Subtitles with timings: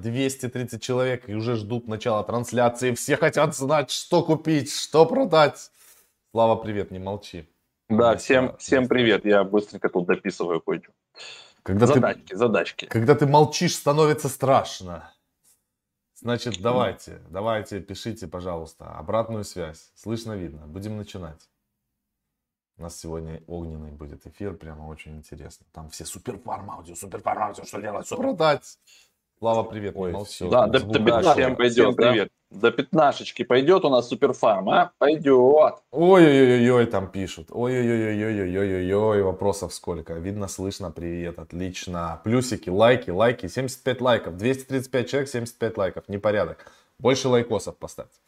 [0.00, 2.94] 230 человек и уже ждут начала трансляции.
[2.94, 5.70] Все хотят знать, что купить, что продать.
[6.32, 7.48] Слава, привет, не молчи.
[7.88, 9.24] Да, всем, всем привет.
[9.24, 10.92] Я быстренько тут дописываю кое-что.
[11.62, 12.86] Когда задачки, ты, задачки.
[12.86, 15.12] Когда ты молчишь, становится страшно.
[16.14, 19.90] Значит, давайте, давайте, пишите, пожалуйста, обратную связь.
[19.94, 20.66] Слышно, видно.
[20.66, 21.48] Будем начинать.
[22.76, 25.66] У нас сегодня огненный будет эфир, прямо очень интересно.
[25.72, 28.78] Там все суперфарм аудио, суперфарм аудио, что делать, что продать.
[29.42, 30.46] Слава, привет, Ой, молчи.
[30.50, 32.30] Да, до, до 15 пойдет, всем привет.
[32.50, 34.92] До пятнашечки пойдет у нас суперфарм, а?
[34.98, 35.76] Пойдет.
[35.92, 37.46] Ой-ой-ой, там пишут.
[37.48, 40.12] Ой-ой-ой-ой-ой-ой-ой, вопросов сколько.
[40.12, 42.20] Видно, слышно, привет, отлично.
[42.22, 44.36] Плюсики, лайки, лайки, 75 лайков.
[44.36, 46.70] 235 человек, 75 лайков, непорядок.
[46.98, 48.18] Больше лайкосов поставьте.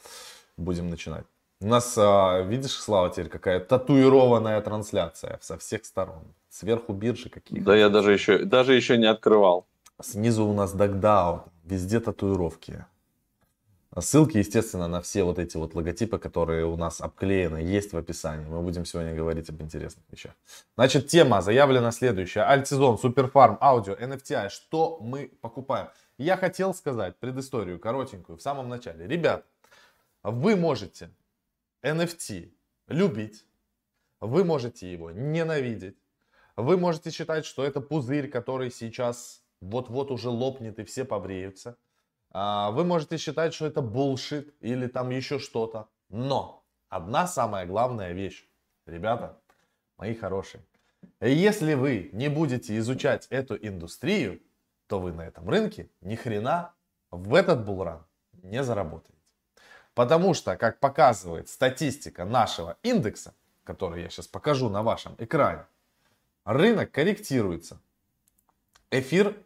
[0.56, 1.26] Будем начинать.
[1.60, 6.22] У нас, а, видишь, Слава, теперь какая татуированная трансляция со всех сторон.
[6.48, 9.66] Сверху биржи какие Да я даже еще, даже еще не открывал.
[10.02, 12.84] Снизу у нас дагдаун, везде татуировки.
[13.98, 18.46] Ссылки, естественно, на все вот эти вот логотипы, которые у нас обклеены, есть в описании.
[18.46, 20.32] Мы будем сегодня говорить об интересных вещах.
[20.76, 22.44] Значит, тема заявлена следующая.
[22.44, 24.48] Альтизон, Суперфарм, Аудио, NFTI.
[24.48, 25.88] Что мы покупаем?
[26.16, 29.06] Я хотел сказать предысторию коротенькую в самом начале.
[29.06, 29.44] Ребят,
[30.22, 31.10] вы можете
[31.82, 32.50] NFT
[32.88, 33.44] любить,
[34.20, 35.98] вы можете его ненавидеть,
[36.56, 41.76] вы можете считать, что это пузырь, который сейчас вот-вот уже лопнет и все побреются.
[42.30, 45.88] А, вы можете считать, что это булшит или там еще что-то.
[46.08, 48.46] Но одна самая главная вещь,
[48.86, 49.38] ребята,
[49.96, 50.62] мои хорошие,
[51.20, 54.40] если вы не будете изучать эту индустрию,
[54.88, 56.72] то вы на этом рынке ни хрена
[57.10, 58.04] в этот булран
[58.42, 59.18] не заработаете.
[59.94, 65.66] Потому что, как показывает статистика нашего индекса, который я сейчас покажу на вашем экране,
[66.44, 67.80] рынок корректируется.
[68.90, 69.36] Эфир...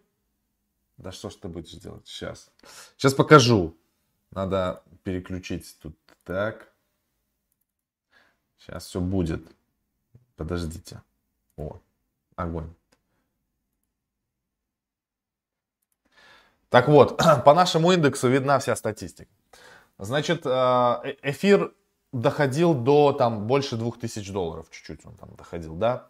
[0.96, 2.50] Да что ж ты будешь делать сейчас?
[2.96, 3.76] Сейчас покажу.
[4.30, 5.96] Надо переключить тут.
[6.24, 6.72] Так.
[8.58, 9.42] Сейчас все будет.
[10.36, 11.02] Подождите.
[11.56, 11.78] О,
[12.34, 12.72] огонь.
[16.68, 19.30] Так вот, по нашему индексу видна вся статистика.
[19.98, 21.72] Значит, э, э, эфир
[22.12, 26.08] доходил до там больше 2000 долларов, чуть-чуть он там доходил, да.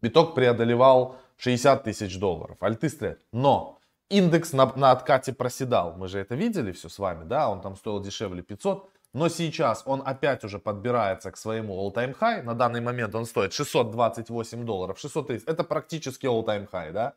[0.00, 2.56] Биток преодолевал 60 тысяч долларов.
[2.60, 3.18] Альты.
[3.32, 3.75] Но
[4.08, 5.94] индекс на, на откате проседал.
[5.96, 8.90] Мы же это видели все с вами, да, он там стоил дешевле 500.
[9.12, 12.42] Но сейчас он опять уже подбирается к своему all-time high.
[12.42, 15.48] На данный момент он стоит 628 долларов, 630.
[15.48, 17.14] Это практически all-time high, да.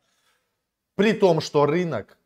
[0.95, 2.17] При том, что рынок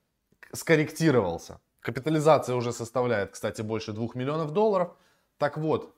[0.51, 1.59] скорректировался.
[1.80, 4.95] Капитализация уже составляет, кстати, больше 2 миллионов долларов.
[5.38, 5.95] Так вот,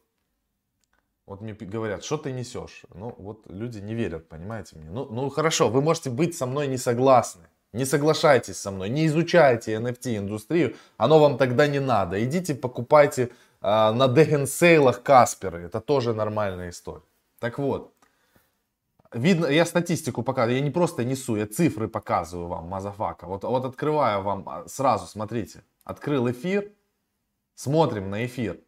[1.26, 2.84] вот мне говорят, что ты несешь?
[2.94, 4.90] Ну, вот люди не верят, понимаете мне.
[4.90, 7.50] Ну, ну хорошо, вы можете быть со мной не согласны.
[7.76, 12.24] Не соглашайтесь со мной, не изучайте NFT-индустрию, оно вам тогда не надо.
[12.24, 13.28] Идите покупайте э,
[13.62, 17.04] на дегенсейлах Касперы, это тоже нормальная история.
[17.40, 17.92] Так вот,
[19.12, 23.28] Видно, я статистику показываю, я не просто несу, я цифры показываю вам, motherfucker.
[23.28, 25.64] Вот, вот открываю вам а, сразу, смотрите.
[25.86, 26.72] Открыл эфир,
[27.56, 28.60] смотрим на эфир.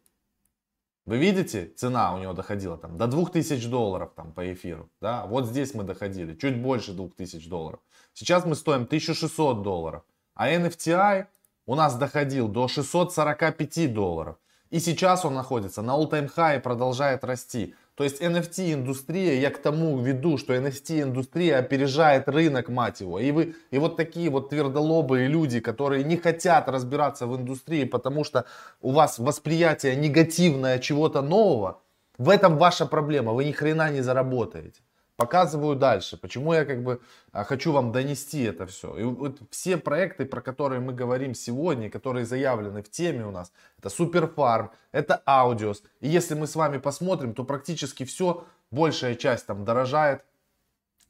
[1.06, 4.90] Вы видите, цена у него доходила там до 2000 долларов там по эфиру.
[5.02, 5.26] Да?
[5.26, 7.80] Вот здесь мы доходили, чуть больше 2000 долларов.
[8.20, 10.02] Сейчас мы стоим 1600 долларов.
[10.34, 11.28] А NFTI
[11.68, 14.38] у нас доходил до 645 долларов.
[14.72, 17.76] И сейчас он находится на all-time high и продолжает расти.
[17.94, 23.20] То есть NFT-индустрия, я к тому веду, что NFT-индустрия опережает рынок, мать его.
[23.20, 28.24] И, вы, и вот такие вот твердолобые люди, которые не хотят разбираться в индустрии, потому
[28.24, 28.46] что
[28.82, 31.82] у вас восприятие негативное чего-то нового,
[32.18, 34.82] в этом ваша проблема, вы ни хрена не заработаете.
[35.18, 37.02] Показываю дальше, почему я как бы
[37.32, 38.96] а, хочу вам донести это все.
[38.96, 43.52] И вот все проекты, про которые мы говорим сегодня, которые заявлены в теме у нас,
[43.80, 45.82] это Суперфарм, это Аудиос.
[46.02, 50.24] И если мы с вами посмотрим, то практически все, большая часть там дорожает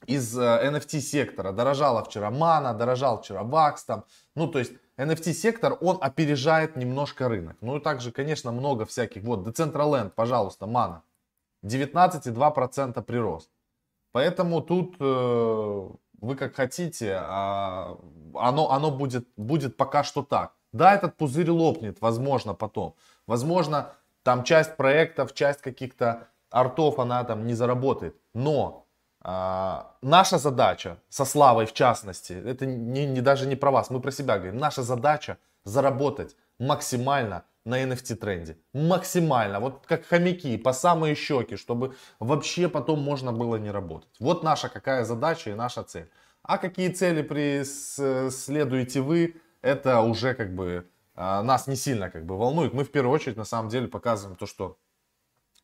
[0.06, 1.52] из NFT э, сектора.
[1.52, 4.06] Дорожала вчера Мана, дорожал вчера Вакс там.
[4.36, 7.58] Ну, то есть NFT сектор, он опережает немножко рынок.
[7.60, 9.24] Ну и также, конечно, много всяких.
[9.24, 11.04] Вот, Decentraland, пожалуйста, Мана.
[11.66, 13.50] 19,2% прирост.
[14.18, 15.90] Поэтому тут э,
[16.22, 18.00] вы как хотите, а
[18.34, 20.54] оно, оно будет, будет пока что так.
[20.74, 22.96] Да, этот пузырь лопнет, возможно, потом.
[23.28, 23.94] Возможно,
[24.24, 28.16] там часть проектов, часть каких-то артов, она там не заработает.
[28.34, 28.88] Но
[29.24, 34.00] э, наша задача, со Славой в частности, это не, не, даже не про вас, мы
[34.00, 34.58] про себя говорим.
[34.58, 38.58] Наша задача заработать максимально на NFT тренде.
[38.74, 39.60] Максимально.
[39.60, 44.16] Вот как хомяки, по самые щеки, чтобы вообще потом можно было не работать.
[44.20, 46.10] Вот наша какая задача и наша цель.
[46.44, 52.38] А какие цели преследуете вы, это уже как бы а, нас не сильно как бы
[52.38, 52.74] волнует.
[52.74, 54.78] Мы в первую очередь на самом деле показываем то, что,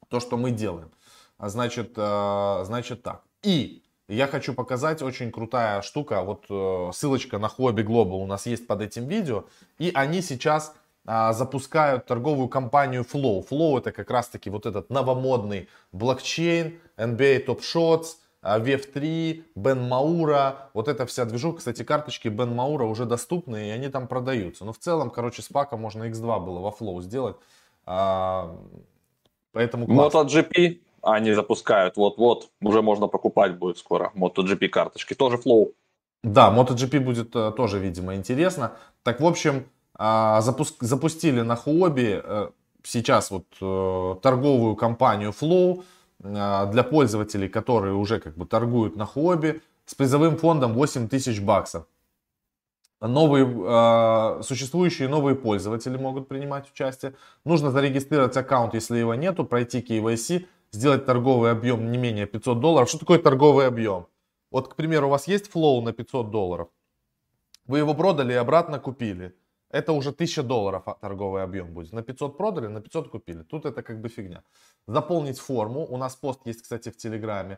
[0.10, 0.92] то, что мы делаем.
[1.38, 3.24] А значит, а, значит так.
[3.44, 6.22] И я хочу показать очень крутая штука.
[6.24, 9.46] Вот э, ссылочка на Hobby Global у нас есть под этим видео.
[9.80, 10.76] И они сейчас
[11.06, 13.46] запускают торговую компанию Flow.
[13.48, 20.70] Flow это как раз таки вот этот новомодный блокчейн, NBA Top Shots, VF3, Бен Маура,
[20.74, 21.60] вот эта вся движуха.
[21.60, 24.66] Кстати, карточки Бен Маура уже доступны, и они там продаются.
[24.66, 27.38] Но в целом, короче, с пака можно X2 было во Flow сделать.
[27.86, 28.56] А,
[29.52, 30.14] поэтому класс.
[30.14, 35.74] MotoGP они запускают вот-вот, уже можно покупать будет скоро MotoGP карточки, тоже Flow.
[36.24, 38.72] Да, MotoGP будет э, тоже, видимо, интересно.
[39.04, 42.50] Так, в общем, а, запуск, запустили на Huobi э,
[42.84, 45.84] сейчас вот э, торговую компанию Flow,
[46.24, 51.42] а, для пользователей, которые уже как бы торгуют на хобби, с призовым фондом 8 тысяч
[51.42, 51.86] баксов.
[53.02, 57.16] Новые, э, существующие новые пользователи могут принимать участие.
[57.44, 62.88] Нужно зарегистрировать аккаунт, если его нету, пройти KYC, сделать торговый объем не менее 500 долларов.
[62.88, 64.08] Что такое торговый объем?
[64.52, 66.70] Вот, к примеру, у вас есть флоу на 500 долларов.
[67.66, 69.36] Вы его продали и обратно купили
[69.74, 71.94] это уже 1000 долларов торговый объем будет.
[71.94, 73.44] На 500 продали, на 500 купили.
[73.44, 74.44] Тут это как бы фигня.
[74.88, 75.86] Заполнить форму.
[75.90, 77.58] У нас пост есть, кстати, в Телеграме.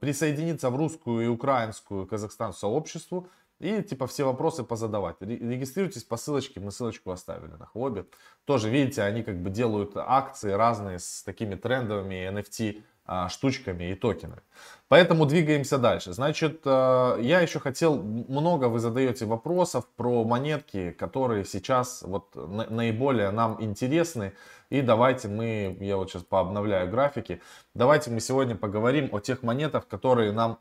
[0.00, 3.28] Присоединиться в русскую и украинскую казахстанскую сообществу.
[3.58, 5.16] И типа все вопросы позадавать.
[5.20, 8.04] Регистрируйтесь по ссылочке, мы ссылочку оставили на Хобби.
[8.44, 12.82] Тоже видите, они как бы делают акции разные с такими трендовыми NFT а,
[13.28, 14.42] штучками и токенами.
[14.88, 16.12] Поэтому двигаемся дальше.
[16.12, 23.32] Значит, э, я еще хотел, много вы задаете вопросов про монетки, которые сейчас вот наиболее
[23.32, 24.32] нам интересны.
[24.70, 27.40] И давайте мы, я вот сейчас пообновляю графики,
[27.74, 30.60] давайте мы сегодня поговорим о тех монетах, которые нам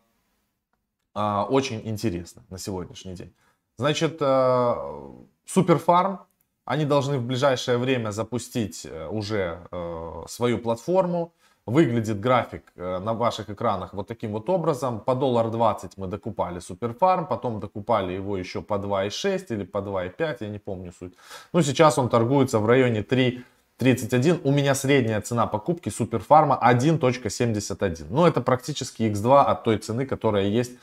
[1.13, 3.33] а, очень интересны на сегодняшний день.
[3.77, 4.19] Значит,
[5.45, 6.17] Суперфарм, э,
[6.65, 9.59] они должны в ближайшее время запустить э, уже
[10.27, 11.31] свою платформу.
[11.67, 14.99] Выглядит график э, на ваших экранах вот таким вот образом.
[14.99, 20.37] По доллар 20 мы докупали Суперфарм, потом докупали его еще по 2,6 или по 2,5,
[20.41, 21.13] я не помню суть.
[21.53, 24.41] Ну, сейчас он торгуется в районе 3,31.
[24.43, 28.05] У меня средняя цена покупки Суперфарма 1.71.
[28.11, 30.73] Ну, это практически x2 от той цены, которая есть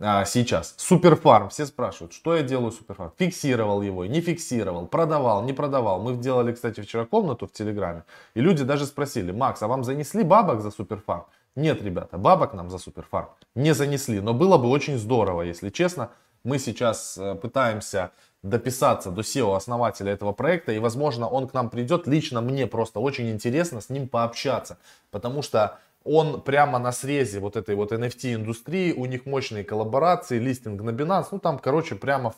[0.00, 0.74] а, сейчас.
[0.76, 1.48] Суперфарм.
[1.48, 3.12] Все спрашивают, что я делаю Суперфарм.
[3.18, 6.00] Фиксировал его, не фиксировал, продавал, не продавал.
[6.00, 8.04] Мы делали, кстати, вчера комнату в Телеграме.
[8.34, 11.24] И люди даже спросили, Макс, а вам занесли бабок за Суперфарм?
[11.56, 14.20] Нет, ребята, бабок нам за Суперфарм не занесли.
[14.20, 16.10] Но было бы очень здорово, если честно.
[16.44, 18.12] Мы сейчас э, пытаемся
[18.42, 22.06] дописаться до SEO-основателя этого проекта, и, возможно, он к нам придет.
[22.06, 24.78] Лично мне просто очень интересно с ним пообщаться,
[25.10, 25.78] потому что
[26.08, 30.90] он прямо на срезе вот этой вот NFT индустрии, у них мощные коллаборации, листинг на
[30.90, 32.34] Binance, ну там, короче, прямо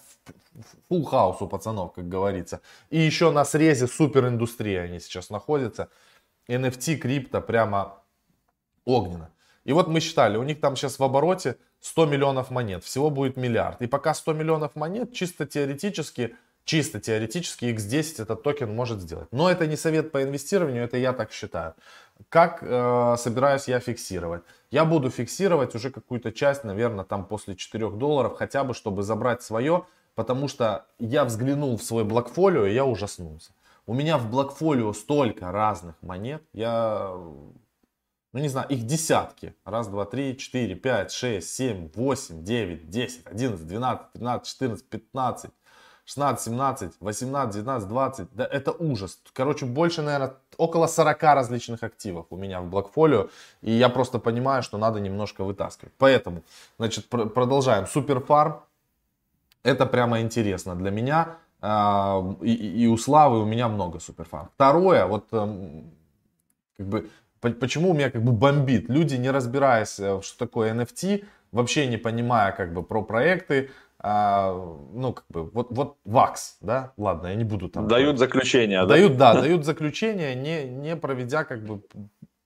[0.90, 2.60] full хаус у пацанов, как говорится.
[2.90, 5.88] И еще на срезе супер индустрии они сейчас находятся.
[6.48, 8.02] NFT, крипто прямо
[8.84, 9.30] огненно.
[9.64, 13.36] И вот мы считали, у них там сейчас в обороте 100 миллионов монет, всего будет
[13.36, 13.80] миллиард.
[13.82, 16.34] И пока 100 миллионов монет, чисто теоретически,
[16.64, 19.28] чисто теоретически X10 этот токен может сделать.
[19.30, 21.74] Но это не совет по инвестированию, это я так считаю.
[22.28, 24.42] Как э, собираюсь я фиксировать?
[24.70, 29.42] Я буду фиксировать уже какую-то часть, наверное, там после 4 долларов, хотя бы, чтобы забрать
[29.42, 33.52] свое, потому что я взглянул в свой блокфолио, и я ужаснулся.
[33.86, 39.54] У меня в блокфолио столько разных монет, я, ну не знаю, их десятки.
[39.64, 45.50] Раз, два, три, четыре, пять, шесть, семь, восемь, девять, десять, одиннадцать, двенадцать, тринадцать, четырнадцать, пятнадцать.
[46.10, 48.28] 16, 17, 18, 19, 20.
[48.32, 49.20] Да это ужас.
[49.32, 53.28] Короче, больше, наверное, около 40 различных активов у меня в блокфолио.
[53.62, 55.92] И я просто понимаю, что надо немножко вытаскивать.
[55.98, 56.42] Поэтому,
[56.78, 57.86] значит, пр- продолжаем.
[57.86, 58.60] Суперфарм.
[59.62, 61.36] Это прямо интересно для меня.
[61.60, 64.48] А, и, и у Славы у меня много суперфарм.
[64.54, 65.92] Второе, вот эм,
[66.76, 67.08] как бы
[67.40, 68.88] почему у меня как бы бомбит.
[68.88, 73.70] Люди, не разбираясь, э, что такое NFT, вообще не понимая как бы про проекты,
[74.02, 74.54] а,
[74.92, 77.86] ну, как бы, вот, вот ВАКС, да, ладно, я не буду там...
[77.86, 79.34] Дают заключение, дают, да?
[79.34, 81.82] да, дают заключение, не, не проведя, как бы,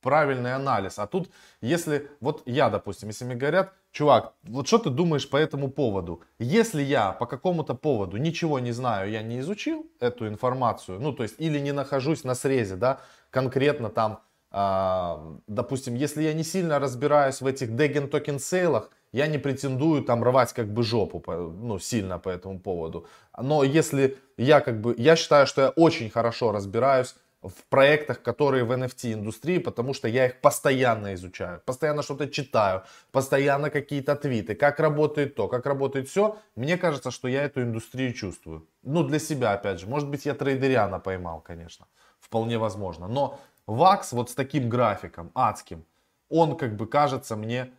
[0.02, 0.98] правильный анализ.
[0.98, 1.30] А тут,
[1.62, 6.22] если, вот я, допустим, если мне говорят, чувак, вот что ты думаешь по этому поводу?
[6.38, 11.22] Если я по какому-то поводу ничего не знаю, я не изучил эту информацию, ну, то
[11.22, 14.20] есть, или не нахожусь на срезе, да, конкретно там,
[14.50, 20.02] а, допустим, если я не сильно разбираюсь в этих деген токен сейлах, я не претендую
[20.02, 23.06] там рвать как бы жопу, ну, сильно по этому поводу.
[23.38, 28.64] Но если я как бы, я считаю, что я очень хорошо разбираюсь в проектах, которые
[28.64, 34.56] в NFT индустрии, потому что я их постоянно изучаю, постоянно что-то читаю, постоянно какие-то твиты,
[34.56, 36.36] как работает то, как работает все.
[36.56, 38.66] Мне кажется, что я эту индустрию чувствую.
[38.82, 39.86] Ну, для себя, опять же.
[39.86, 41.86] Может быть, я трейдериана поймал, конечно.
[42.18, 43.06] Вполне возможно.
[43.06, 45.84] Но ВАКС вот с таким графиком, адским,
[46.28, 47.70] он как бы кажется мне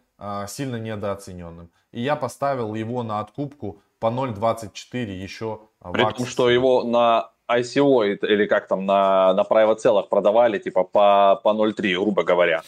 [0.48, 1.69] сильно недооцененным.
[1.91, 5.60] И я поставил его на откупку по 0.24 еще.
[5.91, 10.84] При том, что его на ICO или как там на, на private целых продавали типа
[10.84, 12.63] по, по 0.3, грубо говоря.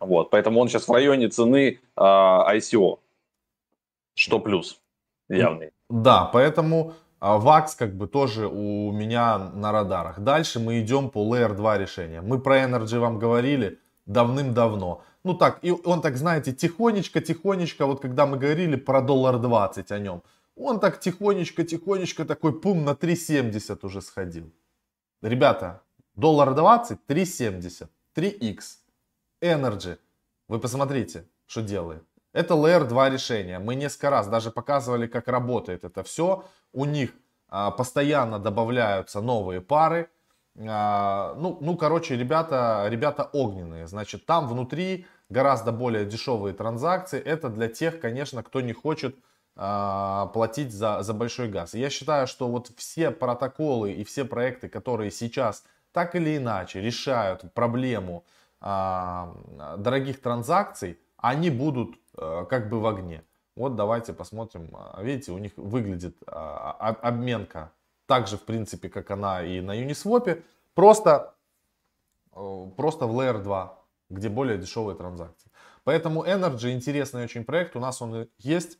[0.00, 2.98] Вот, поэтому он сейчас в районе цены э, ICO,
[4.14, 4.80] что плюс
[5.28, 5.70] явный.
[5.88, 10.20] Да, поэтому VAX как бы тоже у меня на радарах.
[10.20, 12.20] Дальше мы идем по Layer 2 решения.
[12.20, 15.02] Мы про Energy вам говорили давным-давно.
[15.24, 19.98] Ну так, и он так, знаете, тихонечко-тихонечко, вот когда мы говорили про доллар 20 о
[19.98, 20.22] нем,
[20.54, 24.52] он так тихонечко-тихонечко такой пум на 3.70 уже сходил.
[25.22, 25.82] Ребята,
[26.14, 28.60] доллар 20, 3.70, 3x.
[29.40, 29.98] Energy.
[30.48, 32.04] Вы посмотрите, что делает.
[32.32, 33.58] Это Layer 2 решение.
[33.58, 36.44] Мы несколько раз даже показывали, как работает это все.
[36.72, 37.10] У них
[37.48, 40.10] а, постоянно добавляются новые пары.
[40.58, 43.86] А, ну, ну, короче, ребята, ребята огненные.
[43.86, 47.20] Значит, там внутри гораздо более дешевые транзакции.
[47.20, 49.16] Это для тех, конечно, кто не хочет
[49.56, 51.74] а, платить за, за большой газ.
[51.74, 57.52] Я считаю, что вот все протоколы и все проекты, которые сейчас так или иначе решают
[57.54, 58.24] проблему
[58.60, 59.36] а,
[59.76, 63.22] дорогих транзакций, они будут а, как бы в огне.
[63.56, 64.70] Вот давайте посмотрим.
[64.72, 67.72] А, видите, у них выглядит а, обменка
[68.06, 70.42] так же, в принципе, как она и на Uniswap.
[70.74, 71.34] Просто,
[72.32, 73.78] просто в Layer 2,
[74.10, 75.50] где более дешевые транзакции.
[75.84, 77.76] Поэтому Energy интересный очень проект.
[77.76, 78.78] У нас он есть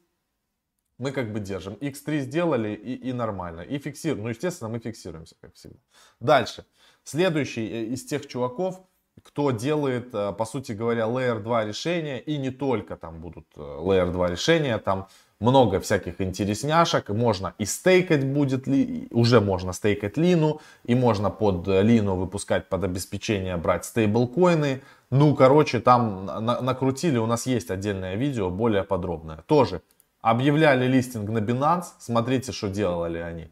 [0.99, 1.75] мы как бы держим.
[1.75, 3.63] X3 сделали и, и нормально.
[3.63, 4.25] И фиксируем.
[4.25, 5.79] Ну, естественно, мы фиксируемся, как всегда.
[6.21, 6.65] Дальше.
[7.03, 8.81] Следующий э, из тех чуваков,
[9.23, 12.21] кто делает, э, по сути говоря, Layer 2 решения.
[12.21, 14.79] И не только там будут э, Layer 2 решения.
[14.79, 15.09] Там
[15.45, 17.11] много всяких интересняшек.
[17.11, 20.61] Можно и стейкать будет, ли, уже можно стейкать лину.
[20.85, 24.81] И можно под лину выпускать под обеспечение, брать стейблкоины.
[25.11, 27.19] Ну, короче, там накрутили.
[27.19, 29.45] У нас есть отдельное видео, более подробное.
[29.47, 29.83] Тоже
[30.23, 33.51] объявляли листинг на Binance, смотрите, что делали они.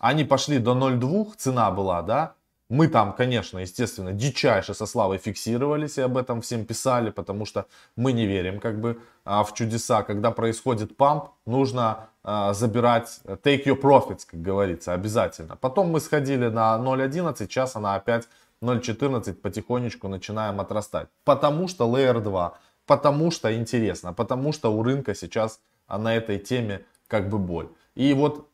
[0.00, 2.34] Они пошли до 0.2, цена была, да,
[2.68, 7.66] мы там, конечно, естественно, дичайше со Славой фиксировались и об этом всем писали, потому что
[7.94, 10.02] мы не верим как бы а, в чудеса.
[10.02, 15.56] Когда происходит памп, нужно а, забирать, take your profits, как говорится, обязательно.
[15.56, 18.28] Потом мы сходили на 0.11, сейчас она опять
[18.62, 21.08] 0.14 потихонечку начинаем отрастать.
[21.24, 26.38] Потому что Layer 2, потому что интересно, потому что у рынка сейчас а на этой
[26.38, 27.68] теме как бы боль.
[27.94, 28.48] И вот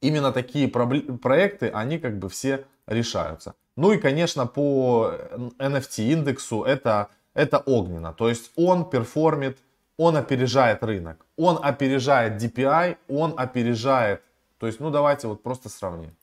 [0.00, 3.54] именно такие проекты, они как бы все решаются.
[3.76, 5.14] Ну и, конечно, по
[5.58, 8.12] NFT индексу это, это огненно.
[8.12, 9.58] То есть он перформит,
[9.96, 11.26] он опережает рынок.
[11.36, 14.22] Он опережает DPI, он опережает...
[14.58, 16.14] То есть, ну давайте вот просто сравним.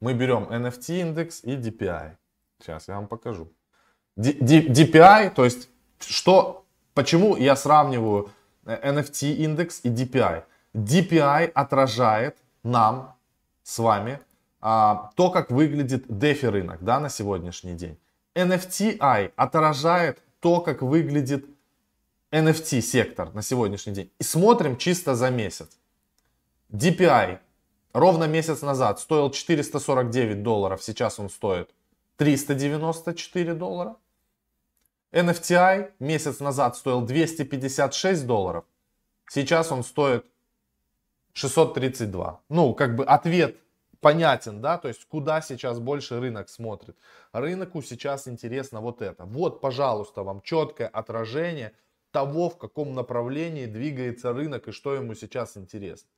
[0.00, 2.16] Мы берем NFT индекс и DPI.
[2.60, 3.52] Сейчас я вам покажу.
[4.16, 5.68] DPI, то есть,
[5.98, 8.30] что, почему я сравниваю
[8.64, 10.44] NFT индекс и DPI.
[10.74, 13.16] DPI отражает нам
[13.62, 14.20] с вами
[14.66, 17.98] а, то, как выглядит DeFi рынок да, на сегодняшний день.
[18.34, 21.44] NFTI отражает то, как выглядит
[22.32, 24.10] NFT сектор на сегодняшний день.
[24.18, 25.68] И смотрим чисто за месяц.
[26.72, 27.40] DPI
[27.92, 31.70] ровно месяц назад стоил 449 долларов, сейчас он стоит
[32.16, 33.96] 394 доллара.
[35.12, 38.64] NFTI месяц назад стоил 256 долларов,
[39.28, 40.24] сейчас он стоит
[41.34, 42.40] 632.
[42.48, 43.58] Ну, как бы ответ
[44.04, 46.94] понятен, да, то есть куда сейчас больше рынок смотрит.
[47.32, 49.24] Рынку сейчас интересно вот это.
[49.24, 51.72] Вот, пожалуйста, вам четкое отражение
[52.10, 56.10] того, в каком направлении двигается рынок и что ему сейчас интересно.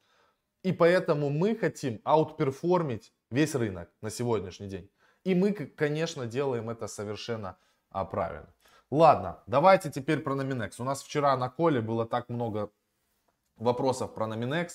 [0.65, 4.91] И поэтому мы хотим аутперформить весь рынок на сегодняшний день.
[5.23, 7.57] И мы, конечно, делаем это совершенно
[7.91, 8.53] а, правильно.
[8.91, 10.73] Ладно, давайте теперь про Nominex.
[10.79, 12.73] У нас вчера на коле было так много
[13.57, 14.71] вопросов про Nominex.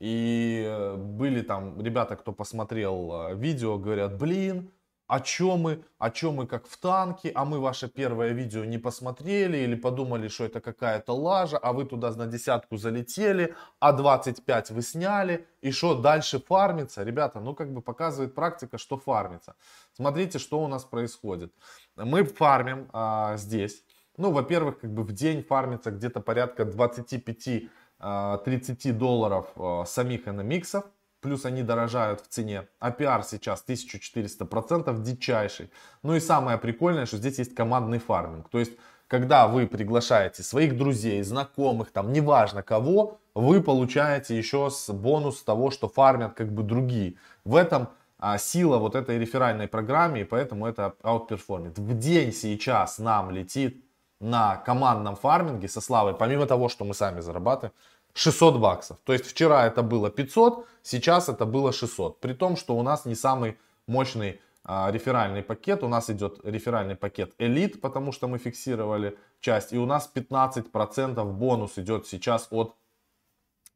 [0.00, 4.70] И э, были там ребята, кто посмотрел э, видео, говорят, блин,
[5.10, 8.78] а чем мы, а чем мы как в танке, а мы ваше первое видео не
[8.78, 14.70] посмотрели или подумали, что это какая-то лажа, а вы туда на десятку залетели, а 25
[14.70, 17.02] вы сняли, и что дальше фармится?
[17.02, 19.54] Ребята, ну как бы показывает практика, что фармится.
[19.94, 21.52] Смотрите, что у нас происходит.
[21.96, 23.84] Мы фармим а, здесь.
[24.16, 27.62] Ну, во-первых, как бы в день фармится где-то порядка 25
[28.00, 30.84] Э, 30 долларов э, самих NMX,
[31.20, 32.66] плюс они дорожают в цене.
[32.78, 35.70] А APR сейчас 1400%, дичайший.
[36.02, 38.48] Ну и самое прикольное, что здесь есть командный фарминг.
[38.48, 38.72] То есть,
[39.06, 45.70] когда вы приглашаете своих друзей, знакомых, там, неважно кого, вы получаете еще с бонус того,
[45.70, 47.16] что фармят как бы другие.
[47.44, 51.78] В этом а, сила вот этой реферальной программе, и поэтому это аутперформит.
[51.78, 53.84] В день сейчас нам летит
[54.20, 57.72] на командном фарминге со Славой, помимо того, что мы сами зарабатываем,
[58.14, 58.98] 600 баксов.
[59.04, 62.20] То есть вчера это было 500, сейчас это было 600.
[62.20, 65.82] При том, что у нас не самый мощный а, реферальный пакет.
[65.82, 69.72] У нас идет реферальный пакет Elite, потому что мы фиксировали часть.
[69.72, 72.76] И у нас 15% бонус идет сейчас от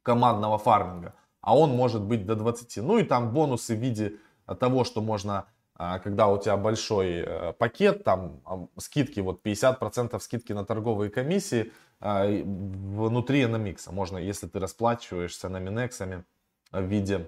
[0.03, 1.13] командного фарминга.
[1.41, 2.77] А он может быть до 20.
[2.77, 4.17] Ну и там бонусы в виде
[4.59, 5.45] того, что можно
[5.77, 8.39] а, когда у тебя большой э, пакет, там
[8.77, 11.73] скидки, вот 50% скидки на торговые комиссии
[12.05, 13.91] внутри NMX.
[13.91, 16.23] Можно, если ты расплачиваешься на Минексами
[16.71, 17.27] в виде,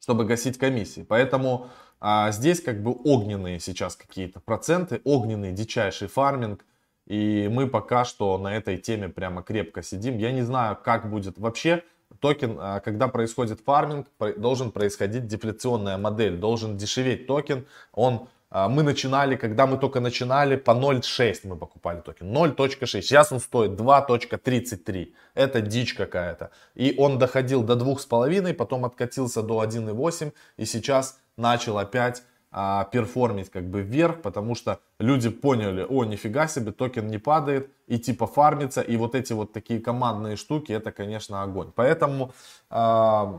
[0.00, 1.02] чтобы гасить комиссии.
[1.02, 1.68] Поэтому
[2.00, 6.64] а, здесь как бы огненные сейчас какие-то проценты, огненный дичайший фарминг.
[7.06, 10.18] И мы пока что на этой теме прямо крепко сидим.
[10.18, 11.82] Я не знаю, как будет вообще
[12.20, 14.06] токен, а, когда происходит фарминг,
[14.36, 17.66] должен происходить дефляционная модель, должен дешеветь токен.
[17.92, 18.28] Он, а,
[18.68, 22.26] мы начинали, когда мы только начинали, по 0.6 мы покупали токен.
[22.32, 22.86] 0.6.
[22.86, 25.12] Сейчас он стоит 2.33.
[25.34, 26.50] Это дичь какая-то.
[26.74, 32.22] И он доходил до 2,5, потом откатился до 1,8 и сейчас начал опять
[32.58, 37.70] а, перформить как бы вверх, потому что люди поняли, о, нифига себе, токен не падает,
[37.86, 41.70] и типа фармится, и вот эти вот такие командные штуки, это, конечно, огонь.
[41.74, 42.32] Поэтому
[42.70, 43.38] а,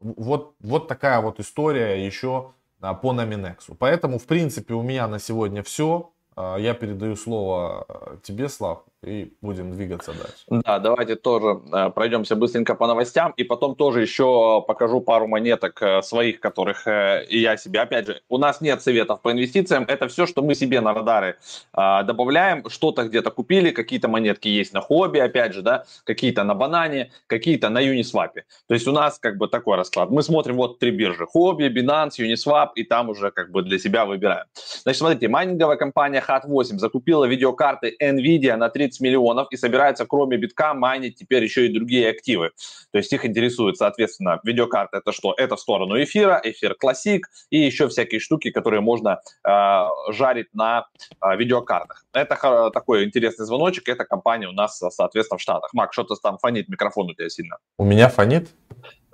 [0.00, 3.74] вот, вот такая вот история еще а, по Номинексу.
[3.74, 6.12] Поэтому, в принципе, у меня на сегодня все.
[6.36, 10.62] А, я передаю слово а, тебе, Слав и будем двигаться дальше.
[10.64, 15.80] Да, давайте тоже э, пройдемся быстренько по новостям, и потом тоже еще покажу пару монеток
[15.80, 20.08] э, своих, которых э, я себе, опять же, у нас нет советов по инвестициям, это
[20.08, 21.36] все, что мы себе на радары
[21.76, 26.54] э, добавляем, что-то где-то купили, какие-то монетки есть на хобби, опять же, да, какие-то на
[26.54, 28.32] банане, какие-то на Uniswap.
[28.66, 30.10] То есть у нас как бы такой расклад.
[30.10, 34.04] Мы смотрим вот три биржи, хобби, Binance, Uniswap, и там уже как бы для себя
[34.04, 34.46] выбираем.
[34.82, 40.74] Значит, смотрите, майнинговая компания HAT8 закупила видеокарты NVIDIA на 30 миллионов и собирается кроме битка
[40.74, 42.52] майнить теперь еще и другие активы.
[42.92, 45.34] То есть их интересует, соответственно, видеокарта это что?
[45.36, 50.86] Это в сторону эфира, эфир классик и еще всякие штуки, которые можно э, жарить на
[51.20, 52.04] э, видеокартах.
[52.12, 55.72] Это такой интересный звоночек, это компания у нас, соответственно, в Штатах.
[55.72, 57.58] Мак, что-то там фонит, микрофон у тебя сильно.
[57.78, 58.48] У меня фонит?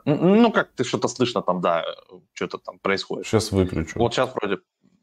[0.05, 1.85] Ну, как ты что-то слышно там, да,
[2.33, 3.27] что-то там происходит.
[3.27, 3.99] Сейчас выключу.
[3.99, 4.59] Вот сейчас вроде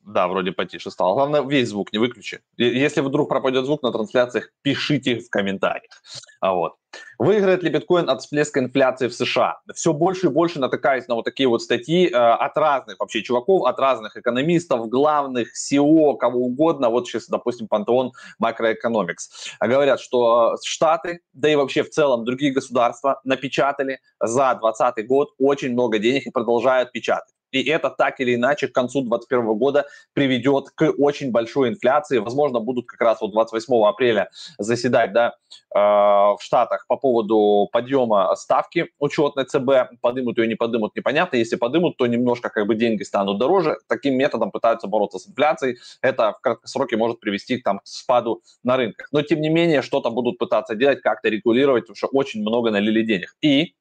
[0.09, 1.13] да, вроде потише стало.
[1.13, 2.39] Главное, весь звук не выключи.
[2.57, 6.01] Если вдруг пропадет звук на трансляциях, пишите в комментариях.
[6.41, 6.73] А вот.
[7.19, 9.59] Выиграет ли биткоин от всплеска инфляции в США?
[9.75, 13.67] Все больше и больше натыкаюсь на вот такие вот статьи э, от разных вообще чуваков,
[13.67, 16.89] от разных экономистов, главных, SEO, кого угодно.
[16.89, 19.27] Вот сейчас, допустим, Пантеон Macroeconomics.
[19.61, 25.73] Говорят, что Штаты, да и вообще в целом другие государства напечатали за 2020 год очень
[25.73, 27.33] много денег и продолжают печатать.
[27.51, 32.17] И это так или иначе к концу 2021 года приведет к очень большой инфляции.
[32.17, 35.35] Возможно, будут как раз вот 28 апреля заседать да,
[35.73, 39.99] э, в Штатах по поводу подъема ставки учетной ЦБ.
[40.01, 41.37] Подымут ее, не подымут, непонятно.
[41.37, 43.77] Если подымут, то немножко как бы деньги станут дороже.
[43.87, 45.77] Таким методом пытаются бороться с инфляцией.
[46.01, 49.07] Это в краткосроке может привести там, к спаду на рынках.
[49.11, 53.03] Но тем не менее, что-то будут пытаться делать, как-то регулировать, потому что очень много налили
[53.03, 53.35] денег.
[53.41, 53.73] И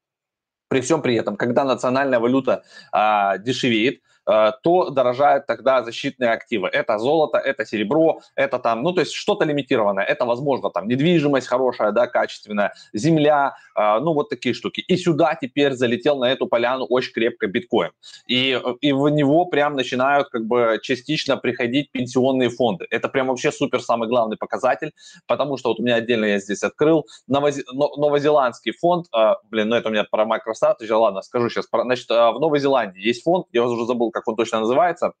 [0.69, 6.67] при всем при этом, когда национальная валюта а, дешевеет, то дорожают тогда защитные активы.
[6.67, 10.03] Это золото, это серебро, это там, ну, то есть что-то лимитированное.
[10.03, 14.81] Это, возможно, там недвижимость хорошая, да, качественная, земля, э, ну, вот такие штуки.
[14.81, 17.91] И сюда теперь залетел на эту поляну очень крепко биткоин.
[18.27, 22.85] И, и в него прям начинают как бы частично приходить пенсионные фонды.
[22.89, 24.91] Это прям вообще супер самый главный показатель,
[25.27, 27.63] потому что вот у меня отдельно я здесь открыл Новози...
[27.73, 32.39] новозеландский фонд, э, блин, ну это у меня про MicroStrategy, ладно, скажу сейчас, значит, в
[32.39, 35.13] Новой Зеландии есть фонд, я уже забыл, как он точно называется,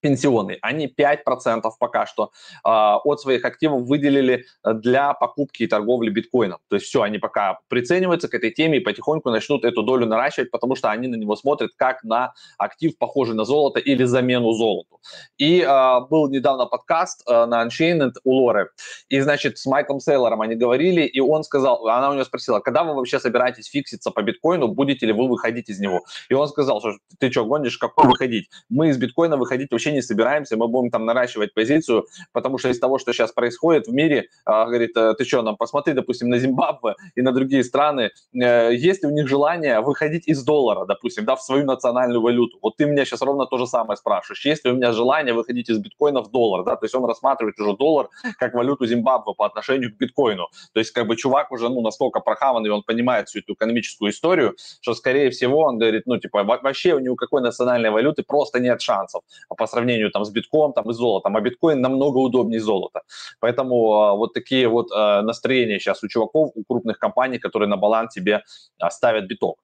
[0.00, 2.30] пенсионный, они 5% пока что
[2.64, 6.58] э, от своих активов выделили для покупки и торговли биткоином.
[6.68, 10.50] То есть все, они пока прицениваются к этой теме и потихоньку начнут эту долю наращивать,
[10.50, 15.00] потому что они на него смотрят как на актив, похожий на золото или замену золоту.
[15.38, 18.70] И э, был недавно подкаст э, на Unchained у Лоры,
[19.08, 22.84] и, значит, с Майклом Сейлором они говорили, и он сказал, она у него спросила, когда
[22.84, 26.04] вы вообще собираетесь фикситься по биткоину, будете ли вы выходить из него?
[26.28, 28.48] И он сказал, что ты что, гонишь, какой выходить?
[28.68, 32.68] Мы из биткоина выходить вообще вообще не собираемся, мы будем там наращивать позицию, потому что
[32.68, 36.28] из того, что сейчас происходит в мире, а, говорит, «Э, ты что, нам посмотри, допустим,
[36.28, 40.86] на Зимбабве и на другие страны, э, есть ли у них желание выходить из доллара,
[40.86, 42.58] допустим, да, в свою национальную валюту.
[42.62, 44.46] Вот ты меня сейчас ровно то же самое спрашиваешь.
[44.46, 47.58] Есть ли у меня желание выходить из биткоина в доллар, да, то есть он рассматривает
[47.60, 50.48] уже доллар как валюту Зимбабве по отношению к биткоину.
[50.72, 54.54] То есть как бы чувак уже, ну, настолько прохаванный, он понимает всю эту экономическую историю,
[54.80, 59.22] что, скорее всего, он говорит, ну, типа, вообще у какой национальной валюты просто нет шансов
[59.48, 59.79] а по сравнению
[60.10, 61.36] там с битком там, и золотом.
[61.36, 63.02] А биткоин намного удобнее золота.
[63.40, 67.76] Поэтому а, вот такие вот а, настроения сейчас у чуваков, у крупных компаний, которые на
[67.76, 68.42] баланс себе
[68.78, 69.58] а, ставят биток.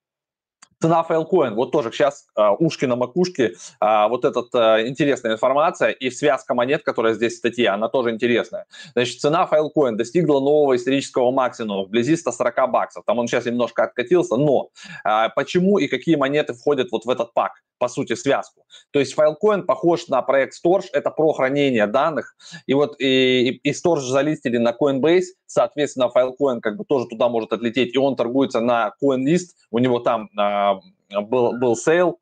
[0.81, 5.89] Цена Filecoin, вот тоже сейчас uh, ушки на макушке, uh, вот эта uh, интересная информация
[5.89, 8.67] и связка монет, которая здесь в статье, она тоже интересная.
[8.93, 13.05] Значит, цена Filecoin достигла нового исторического максимума вблизи 140 баксов.
[13.07, 14.69] Там он сейчас немножко откатился, но
[15.07, 17.63] э, почему и какие монеты входят вот в этот пак?
[17.79, 18.65] По сути, связку.
[18.91, 22.37] То есть Filecoin похож на проект Storj, это про хранение данных.
[22.67, 27.29] И вот и, и, и Storj залистили на Coinbase, соответственно, Filecoin как бы тоже туда
[27.29, 32.19] может отлететь, и он торгуется на CoinList, у него там а, был, был sale,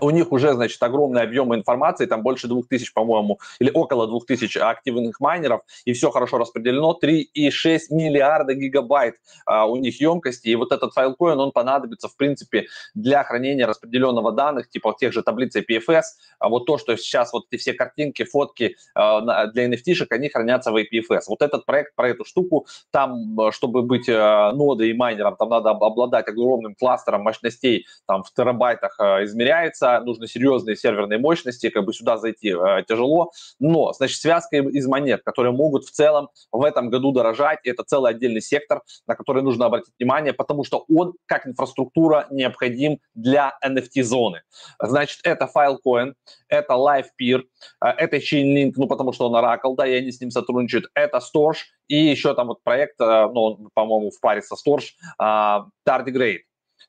[0.00, 5.20] у них уже, значит, огромный объем информации, там больше 2000, по-моему, или около 2000 активных
[5.20, 10.94] майнеров, и все хорошо распределено, 3,6 миллиарда гигабайт а, у них емкости, и вот этот
[10.94, 16.02] файлкоин, он понадобится, в принципе, для хранения распределенного данных, типа тех же таблиц PFS,
[16.38, 20.72] а вот то, что сейчас вот эти все картинки, фотки а, для NFT-шек, они хранятся
[20.72, 21.22] в IPFS.
[21.28, 25.70] Вот этот проект про эту штуку, там, чтобы быть а, нодой и майнером, там надо
[25.70, 31.84] обладать огромным кластером мощностей, там в терабайтах а, измеряется, месяца, нужны серьезные серверные мощности, как
[31.84, 36.62] бы сюда зайти э, тяжело, но, значит, связка из монет, которые могут в целом в
[36.62, 41.14] этом году дорожать, это целый отдельный сектор, на который нужно обратить внимание, потому что он,
[41.26, 44.42] как инфраструктура, необходим для NFT-зоны.
[44.80, 46.14] Значит, это Filecoin,
[46.48, 47.42] это LivePeer,
[47.84, 51.18] э, это Chainlink, ну, потому что он Oracle, да, и они с ним сотрудничают, это
[51.18, 54.90] Storage, и еще там вот проект, э, ну, по-моему, в паре со Storage,
[55.20, 56.40] э, Tardigrade.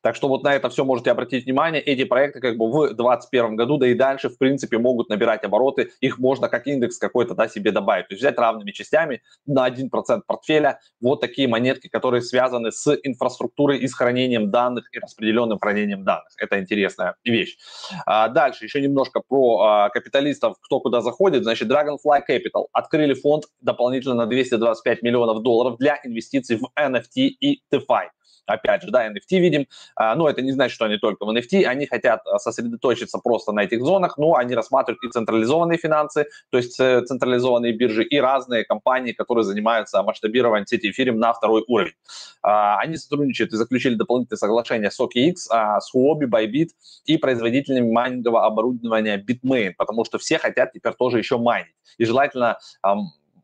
[0.01, 1.81] Так что вот на это все можете обратить внимание.
[1.81, 5.91] Эти проекты как бы в 2021 году, да и дальше, в принципе, могут набирать обороты.
[6.01, 8.07] Их можно как индекс какой-то да, себе добавить.
[8.07, 13.79] То есть взять равными частями на 1% портфеля вот такие монетки, которые связаны с инфраструктурой
[13.79, 16.29] и с хранением данных и распределенным хранением данных.
[16.37, 17.57] Это интересная вещь.
[18.05, 21.43] А дальше еще немножко про а, капиталистов, кто куда заходит.
[21.43, 27.61] Значит, Dragonfly Capital открыли фонд дополнительно на 225 миллионов долларов для инвестиций в NFT и
[27.71, 28.07] DeFi
[28.45, 31.63] опять же, да, NFT видим, а, но это не значит, что они только в NFT,
[31.63, 36.57] они хотят а, сосредоточиться просто на этих зонах, но они рассматривают и централизованные финансы, то
[36.57, 41.93] есть э, централизованные биржи, и разные компании, которые занимаются масштабированием сети эфириум на второй уровень.
[42.41, 46.69] А, они сотрудничают и заключили дополнительные соглашения с OKX, с Huobi, Bybit
[47.05, 51.73] и производителями майнингового оборудования Bitmain, потому что все хотят теперь тоже еще майнить.
[51.97, 52.57] И желательно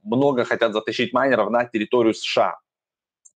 [0.04, 2.58] много хотят затащить майнеров на территорию США.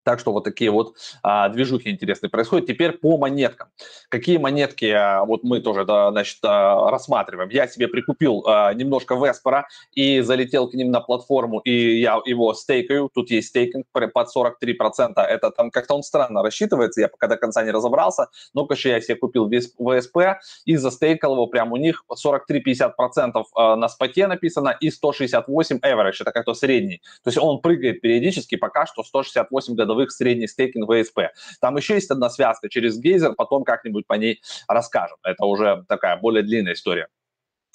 [0.04, 2.66] Так что вот такие вот а, движухи интересные происходят.
[2.66, 3.68] Теперь по монеткам.
[4.10, 7.48] Какие монетки а, вот мы тоже да, значит, а, рассматриваем?
[7.48, 12.52] Я себе прикупил а, немножко Веспора и залетел к ним на платформу, и я его
[12.52, 13.10] стейкаю.
[13.14, 15.20] Тут есть стейкинг под 43%.
[15.20, 18.28] Это там как-то он странно рассчитывается, я пока до конца не разобрался.
[18.52, 20.18] Но, конечно, я себе купил ВСП
[20.66, 26.16] и застейкал его прямо у них 43-50% а, на споте написано и 168 average.
[26.20, 26.98] Это как-то средний.
[27.22, 31.30] То есть он прыгает периодически, пока что 168 годов годовых средних стейкинг ВСП.
[31.60, 35.16] Там еще есть одна связка через Гейзер, потом как-нибудь по ней расскажем.
[35.22, 37.08] Это уже такая более длинная история.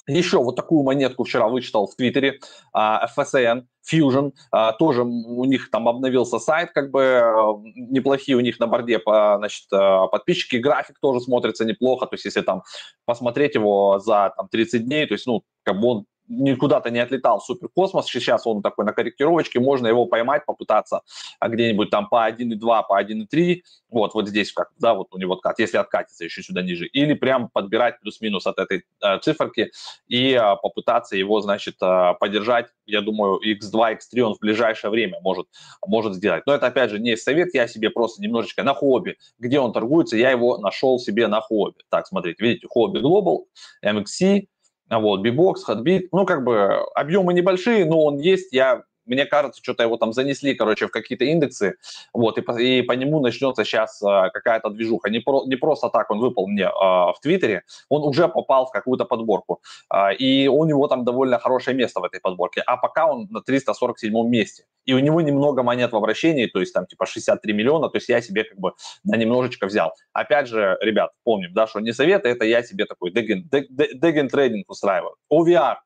[0.06, 2.40] Еще вот такую монетку вчера вычитал в Твиттере,
[2.74, 8.40] uh, FSN, Fusion, uh, тоже у них там обновился сайт, как бы uh, неплохие у
[8.40, 12.62] них на борде значит, подписчики, график тоже смотрится неплохо, то есть если там
[13.04, 17.40] посмотреть его за там, 30 дней, то есть, ну, как бы он никуда-то не отлетал
[17.40, 21.02] в суперкосмос, сейчас он такой на корректировочке, можно его поймать, попытаться
[21.38, 25.34] а где-нибудь там по 1,2, по 1,3, вот, вот здесь как, да, вот у него
[25.34, 29.72] откат, если откатится еще сюда ниже, или прям подбирать плюс-минус от этой э, циферки
[30.06, 35.18] и э, попытаться его, значит, э, поддержать, я думаю, X2, X3 он в ближайшее время
[35.22, 35.48] может,
[35.84, 36.44] может сделать.
[36.46, 40.16] Но это, опять же, не совет, я себе просто немножечко на хобби, где он торгуется,
[40.16, 41.82] я его нашел себе на хобби.
[41.88, 43.46] Так, смотрите, видите, хобби Global,
[43.84, 44.46] MXC,
[44.98, 49.82] вот, B-Box, Hotbit, ну, как бы объемы небольшие, но он есть, я мне кажется, что-то
[49.82, 51.74] его там занесли, короче, в какие-то индексы,
[52.12, 55.10] вот, и по, и по нему начнется сейчас а, какая-то движуха.
[55.10, 58.70] Не, про, не просто так он выпал мне а, в Твиттере, он уже попал в
[58.70, 63.06] какую-то подборку, а, и у него там довольно хорошее место в этой подборке, а пока
[63.06, 67.06] он на 347 месте, и у него немного монет в обращении, то есть там типа
[67.06, 69.92] 63 миллиона, то есть я себе как бы на немножечко взял.
[70.12, 75.16] Опять же, ребят, помним, да, что не советы, это я себе такой деген трейдинг устраиваю.
[75.32, 75.76] OVR,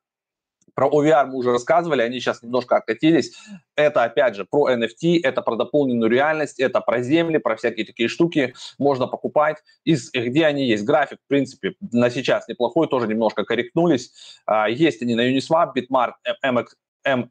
[0.75, 3.37] про OVR мы уже рассказывали, они сейчас немножко откатились.
[3.77, 8.09] Это, опять же, про NFT, это про дополненную реальность, это про земли, про всякие такие
[8.09, 8.55] штуки.
[8.79, 9.59] Можно покупать.
[9.85, 10.85] Из, где они есть?
[10.85, 14.13] График, в принципе, на сейчас неплохой, тоже немножко корректнулись.
[14.47, 16.13] А, есть они на Uniswap, Bitmart,
[17.07, 17.25] MX,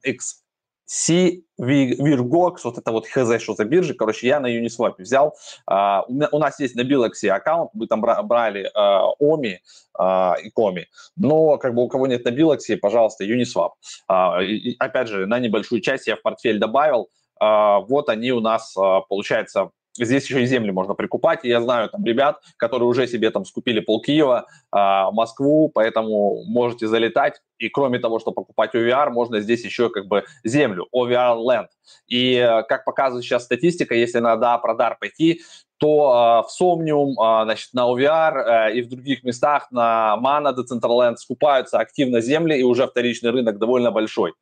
[0.86, 5.36] C, Virgox, вот это вот хз, что за биржи, короче, я на Uniswap взял.
[5.70, 9.58] Uh, у нас есть на Biloxi аккаунт, мы там брали uh, OMI
[10.00, 13.72] uh, и Коми, но как бы у кого нет на Biloxi, пожалуйста, Uniswap.
[14.12, 18.74] Uh, и, опять же, на небольшую часть я в портфель добавил, вот они у нас,
[19.10, 21.42] получается, Здесь еще и земли можно прикупать.
[21.44, 24.78] Я знаю там ребят, которые уже себе там скупили пол Киева, э,
[25.12, 27.42] Москву, поэтому можете залетать.
[27.60, 31.68] И кроме того, что покупать OVR, можно здесь еще как бы землю, OVR Land.
[32.08, 35.42] И э, как показывает сейчас статистика, если на да, продар пойти,
[35.78, 40.56] то э, в Somnium, э, значит, на OVR э, и в других местах на Mana,
[40.56, 44.34] Decentraland скупаются активно земли, и уже вторичный рынок довольно большой.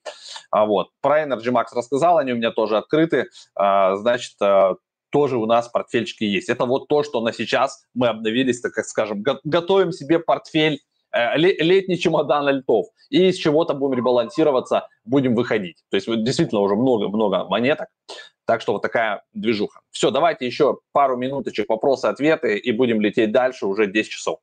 [0.50, 0.90] А, вот.
[1.02, 3.28] Про Energy Max рассказал, они у меня тоже открыты.
[3.60, 4.76] Э, значит, э,
[5.12, 6.50] тоже у нас портфельчики есть.
[6.50, 10.80] Это вот то, что на сейчас мы обновились, так скажем, готовим себе портфель,
[11.12, 15.78] э, летний чемодан альтов, и из чего-то будем ребалансироваться, будем выходить.
[15.89, 17.88] То есть действительно уже много-много монеток,
[18.45, 19.82] так что вот такая движуха.
[19.91, 24.39] Все, давайте еще пару минуточек вопросы-ответы, и будем лететь дальше, уже 10 часов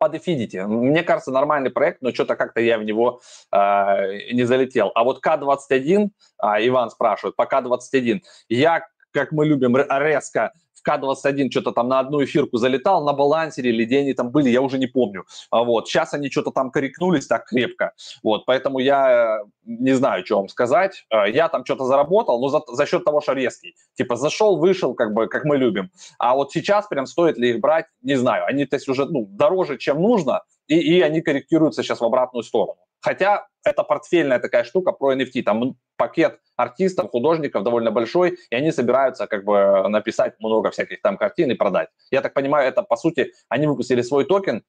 [0.00, 0.66] подефидите.
[0.66, 3.20] Мне кажется, нормальный проект, но что-то как-то я в него
[3.52, 4.90] э, не залетел.
[4.94, 6.08] А вот К-21,
[6.42, 12.00] э, Иван спрашивает, по К-21, я как мы любим, резко в К-21 что-то там на
[12.00, 15.24] одну эфирку залетал, на балансере или где они там были, я уже не помню.
[15.50, 15.88] А вот.
[15.88, 17.92] Сейчас они что-то там корректнулись так крепко.
[18.22, 18.46] Вот.
[18.46, 21.04] Поэтому я э, не знаю, что вам сказать.
[21.10, 23.74] Э, я там что-то заработал, но за, за счет того, что резкий.
[23.94, 25.90] Типа зашел, вышел, как бы, как мы любим.
[26.18, 28.46] А вот сейчас прям стоит ли их брать, не знаю.
[28.46, 32.44] Они, то есть, уже ну, дороже, чем нужно, и, и они корректируются сейчас в обратную
[32.44, 32.78] сторону.
[33.00, 35.42] Хотя это портфельная такая штука про NFT.
[35.42, 41.16] Там пакет артистов, художников довольно большой, и они собираются как бы написать много всяких там
[41.16, 41.88] картин и продать.
[42.10, 44.62] Я так понимаю, это по сути, они выпустили свой токен,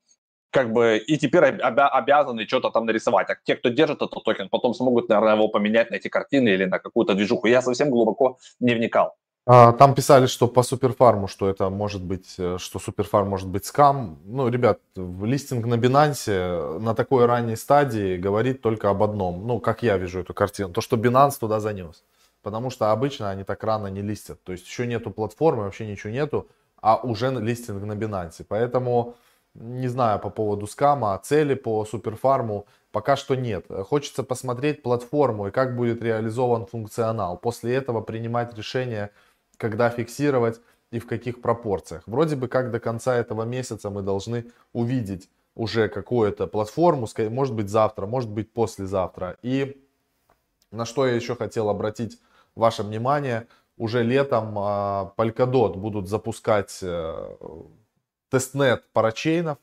[0.49, 3.29] как бы и теперь обя- обязаны что-то там нарисовать.
[3.29, 6.65] А те, кто держит этот токен, потом смогут, наверное, его поменять на эти картины или
[6.65, 7.47] на какую-то движуху.
[7.47, 9.15] Я совсем глубоко не вникал.
[9.47, 13.65] А, там писали, что по суперфарму, что это может быть, э, что суперфарм может быть
[13.65, 14.19] скам.
[14.25, 19.47] Ну, ребят, листинг на Binance на такой ранней стадии говорит только об одном.
[19.47, 20.71] Ну, как я вижу эту картину.
[20.73, 22.03] То, что Binance туда занес.
[22.43, 24.43] Потому что обычно они так рано не листят.
[24.43, 26.47] То есть еще нету платформы, вообще ничего нету,
[26.79, 28.45] а уже листинг на Binance.
[28.47, 29.15] Поэтому
[29.55, 33.65] не знаю по поводу скама, цели по суперфарму пока что нет.
[33.89, 37.37] Хочется посмотреть платформу и как будет реализован функционал.
[37.37, 39.11] После этого принимать решение
[39.61, 42.01] когда фиксировать и в каких пропорциях.
[42.07, 47.69] Вроде бы как до конца этого месяца мы должны увидеть уже какую-то платформу, может быть
[47.69, 49.37] завтра, может быть послезавтра.
[49.43, 49.79] И
[50.71, 52.19] на что я еще хотел обратить
[52.55, 53.47] ваше внимание,
[53.77, 57.35] уже летом а, Polkadot будут запускать э,
[58.29, 59.57] тестнет парачейнов,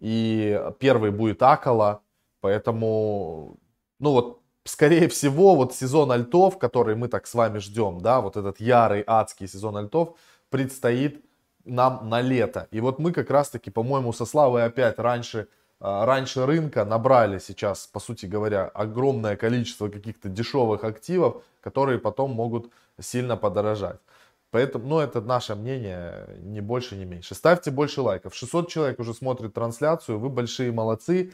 [0.00, 2.00] и первый будет Акала,
[2.40, 3.58] поэтому,
[3.98, 8.36] ну вот, скорее всего, вот сезон альтов, который мы так с вами ждем, да, вот
[8.36, 10.16] этот ярый адский сезон альтов,
[10.50, 11.24] предстоит
[11.64, 12.68] нам на лето.
[12.70, 15.48] И вот мы как раз-таки, по-моему, со Славой опять раньше,
[15.80, 22.32] а, раньше рынка набрали сейчас, по сути говоря, огромное количество каких-то дешевых активов, которые потом
[22.32, 23.98] могут сильно подорожать.
[24.50, 27.34] Поэтому, ну, это наше мнение, не больше, не меньше.
[27.34, 28.36] Ставьте больше лайков.
[28.36, 31.32] 600 человек уже смотрит трансляцию, вы большие молодцы.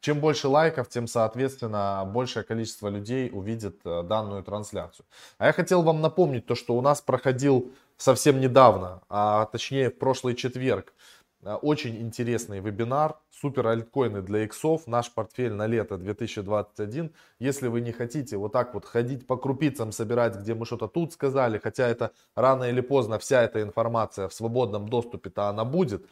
[0.00, 5.04] Чем больше лайков, тем, соответственно, большее количество людей увидит э, данную трансляцию.
[5.36, 9.98] А я хотел вам напомнить то, что у нас проходил совсем недавно, а точнее в
[9.98, 10.94] прошлый четверг,
[11.42, 14.86] э, очень интересный вебинар «Супер альткоины для иксов.
[14.86, 17.12] Наш портфель на лето 2021».
[17.38, 21.12] Если вы не хотите вот так вот ходить по крупицам, собирать, где мы что-то тут
[21.12, 26.06] сказали, хотя это рано или поздно вся эта информация в свободном доступе-то она будет,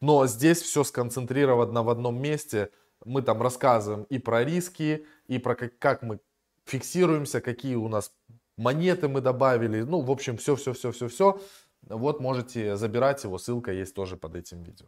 [0.00, 2.70] но здесь все сконцентрировано в одном месте–
[3.06, 6.20] мы там рассказываем и про риски, и про как, как мы
[6.64, 8.12] фиксируемся, какие у нас
[8.56, 9.82] монеты мы добавили.
[9.82, 11.40] Ну, в общем, все-все-все-все-все.
[11.82, 14.86] Вот можете забирать его, ссылка есть тоже под этим видео.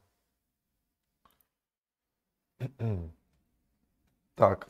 [4.34, 4.68] Так.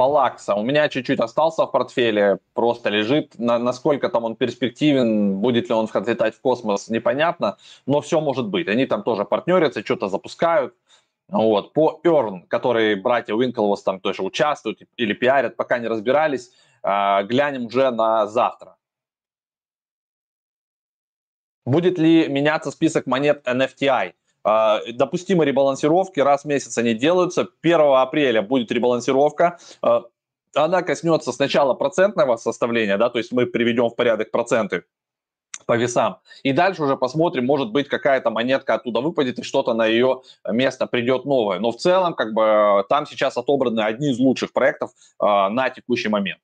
[0.00, 0.54] Палакса.
[0.54, 3.38] У меня чуть-чуть остался в портфеле, просто лежит.
[3.38, 7.58] На, насколько там он перспективен, будет ли он отлетать в космос, непонятно.
[7.84, 8.66] Но все может быть.
[8.68, 10.74] Они там тоже партнерятся, что-то запускают.
[11.28, 11.74] Вот.
[11.74, 16.50] По Earn, который братья Уинклвос там тоже участвуют или пиарят, пока не разбирались,
[16.82, 18.76] э, глянем уже на завтра.
[21.66, 24.14] Будет ли меняться список монет NFTI?
[24.42, 27.48] А, допустимы ребалансировки, раз в месяц они делаются.
[27.62, 29.58] 1 апреля будет ребалансировка.
[29.82, 30.04] А,
[30.54, 34.84] она коснется сначала процентного составления, да, то есть мы приведем в порядок проценты
[35.66, 36.18] по весам.
[36.42, 40.86] И дальше уже посмотрим, может быть, какая-то монетка оттуда выпадет, и что-то на ее место
[40.86, 41.60] придет новое.
[41.60, 46.08] Но в целом, как бы, там сейчас отобраны одни из лучших проектов э, на текущий
[46.08, 46.40] момент.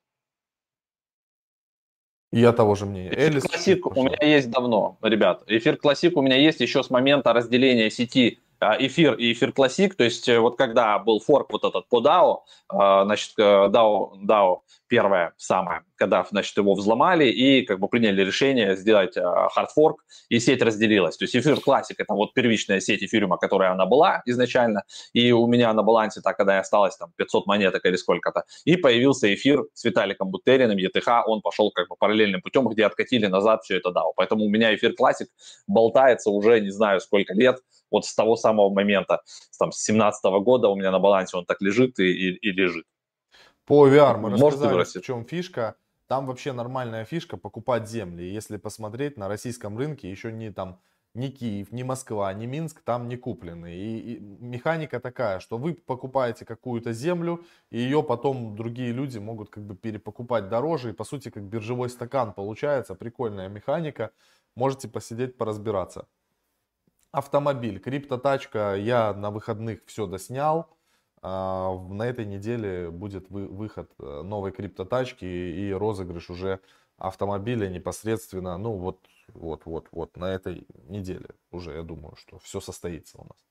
[2.36, 3.08] Я того же мнения.
[3.08, 5.42] Эфир Элис классик у меня есть давно, ребят.
[5.46, 9.94] Эфир классик у меня есть еще с момента разделения сети а, эфир и эфир классик.
[9.94, 14.26] То есть э, вот когда был форк вот этот по DAO, а, значит, DAO, э,
[14.26, 20.38] DAO первое самое, когда, значит, его взломали и как бы приняли решение сделать хардфорк, и
[20.38, 21.16] сеть разделилась.
[21.16, 24.82] То есть эфир классик– это вот первичная сеть эфириума, которая она была изначально,
[25.12, 29.32] и у меня на балансе, так, когда осталось там 500 монеток или сколько-то, и появился
[29.34, 33.76] эфир с Виталиком Бутериным, ETH, он пошел как бы параллельным путем, где откатили назад все
[33.76, 34.12] это DAO.
[34.16, 35.28] Поэтому у меня эфир классик
[35.66, 37.58] болтается уже не знаю сколько лет,
[37.90, 39.20] вот с того самого момента,
[39.58, 42.84] там, с 17 года у меня на балансе он так лежит и, и, и лежит.
[43.66, 45.76] По VR мы Может рассказали, в чем фишка.
[46.06, 48.32] Там вообще нормальная фишка покупать земли.
[48.32, 50.80] Если посмотреть на российском рынке, еще не там
[51.14, 53.74] ни Киев, ни Москва, ни Минск там не куплены.
[53.74, 59.50] И, и механика такая, что вы покупаете какую-то землю, и ее потом другие люди могут
[59.50, 60.90] как бы перепокупать дороже.
[60.90, 62.94] И по сути как биржевой стакан получается.
[62.94, 64.12] Прикольная механика.
[64.54, 66.06] Можете посидеть, поразбираться.
[67.10, 70.75] Автомобиль, криптотачка, я на выходных все доснял.
[71.28, 76.60] А, на этой неделе будет выход э, новой криптотачки и розыгрыш уже
[76.98, 79.00] автомобиля непосредственно, ну вот,
[79.34, 83.44] вот, вот, вот, на этой неделе уже, я думаю, что все состоится у нас.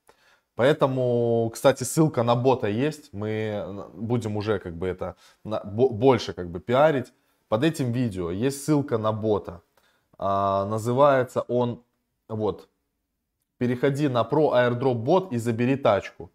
[0.55, 6.61] Поэтому, кстати, ссылка на бота есть, мы будем уже как бы это больше как бы
[6.61, 7.11] пиарить.
[7.49, 9.61] Под этим видео есть ссылка на бота,
[10.17, 11.83] а, называется он,
[12.29, 12.69] вот,
[13.57, 16.31] переходи на Pro Airdrop бот и забери тачку.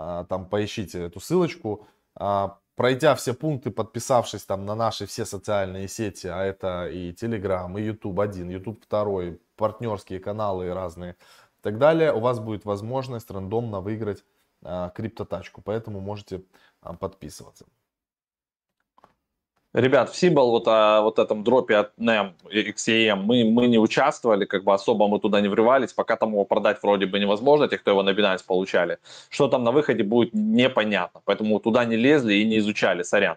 [0.00, 1.86] А, там поищите эту ссылочку.
[2.14, 7.78] А, пройдя все пункты, подписавшись там на наши все социальные сети, а это и Telegram,
[7.78, 13.30] и YouTube 1, YouTube 2, партнерские каналы разные и так далее, у вас будет возможность
[13.30, 14.24] рандомно выиграть
[14.62, 15.60] а, криптотачку.
[15.60, 16.44] Поэтому можете
[16.98, 17.66] подписываться.
[19.72, 24.44] Ребят, в Симбал, вот, а, вот этом дропе от NEM XEM мы, мы не участвовали,
[24.44, 27.78] как бы особо мы туда не врывались, пока там его продать вроде бы невозможно, те,
[27.78, 28.98] кто его на Binance получали.
[29.28, 31.20] Что там на выходе будет, непонятно.
[31.24, 33.36] Поэтому туда не лезли и не изучали, сорян.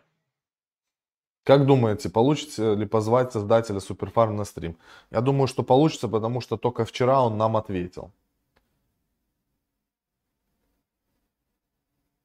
[1.43, 4.77] Как думаете, получится ли позвать создателя Суперфарм на стрим?
[5.11, 8.11] Я думаю, что получится, потому что только вчера он нам ответил.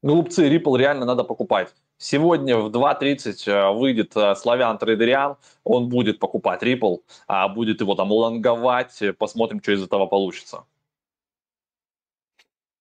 [0.01, 1.75] Глупцы, Ripple реально надо покупать.
[1.97, 7.97] Сегодня в 2.30 э, выйдет э, Славян Трейдериан, он будет покупать Ripple, а будет его
[7.97, 10.65] там лонговать, посмотрим, что из этого получится.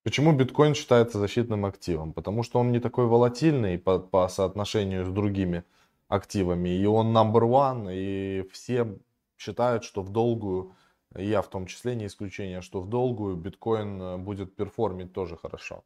[0.03, 2.13] Почему биткоин считается защитным активом?
[2.13, 5.63] Потому что он не такой волатильный по, по соотношению с другими
[6.09, 8.95] активами, и он number one, и все
[9.37, 10.75] считают, что в долгую,
[11.15, 15.83] я в том числе не исключение, что в долгую биткоин э, будет перформить тоже хорошо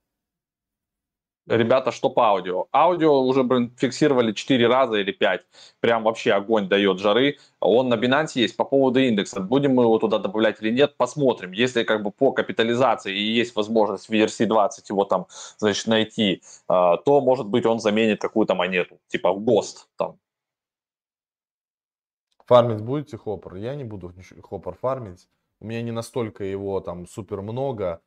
[1.58, 2.68] ребята, что по аудио.
[2.72, 5.42] Аудио уже, блин, фиксировали 4 раза или 5.
[5.80, 7.38] Прям вообще огонь дает жары.
[7.60, 8.58] Он на Binance есть.
[8.58, 11.52] По поводу индекса, будем мы его туда добавлять или нет, посмотрим.
[11.52, 16.98] Если как бы по капитализации и есть возможность в ERC-20 его там, значит, найти, а,
[16.98, 20.18] то, может быть, он заменит какую-то монету, типа в ГОСТ там.
[22.46, 23.56] Фармить будете хоппер?
[23.56, 25.28] Я не буду хоппер фармить.
[25.60, 28.02] У меня не настолько его там супер много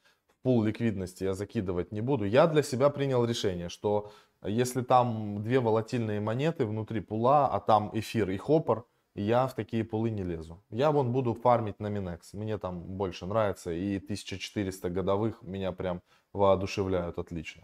[0.45, 2.27] пул ликвидности я закидывать не буду.
[2.27, 7.91] Я для себя принял решение, что если там две волатильные монеты внутри пула, а там
[7.95, 10.63] эфир и хоппер, я в такие пулы не лезу.
[10.71, 12.35] Я вон буду фармить на Минекс.
[12.35, 13.73] Мне там больше нравится.
[13.73, 16.03] И 1400 годовых меня прям
[16.33, 17.63] воодушевляют отлично.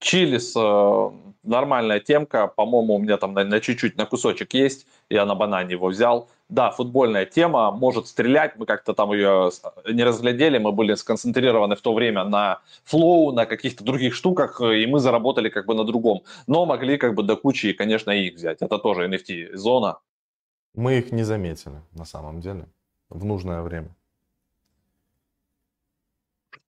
[0.00, 1.10] Чилис э,
[1.42, 5.72] нормальная темка, по-моему, у меня там на, на чуть-чуть, на кусочек есть, я на банане
[5.72, 6.28] его взял.
[6.48, 9.50] Да, футбольная тема, может стрелять, мы как-то там ее
[9.90, 14.86] не разглядели, мы были сконцентрированы в то время на флоу, на каких-то других штуках, и
[14.86, 16.22] мы заработали как бы на другом.
[16.46, 18.62] Но могли как бы до кучи, конечно, их взять.
[18.62, 19.98] Это тоже NFT-зона.
[20.74, 22.66] Мы их не заметили, на самом деле,
[23.10, 23.94] в нужное время.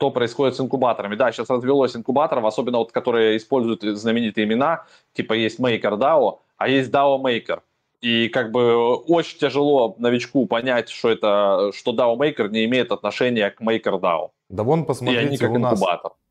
[0.00, 1.14] Что происходит с инкубаторами.
[1.14, 6.90] Да, сейчас развелось инкубаторов, особенно вот, которые используют знаменитые имена, типа есть MakerDAO, а есть
[6.90, 7.60] DAO Maker.
[8.00, 13.50] И как бы очень тяжело новичку понять, что это, что DAO Maker не имеет отношения
[13.50, 14.30] к MakerDAO.
[14.48, 15.82] Да вон посмотрите, у нас,